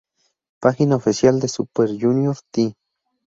[0.59, 2.73] Página oficial de Super Junior T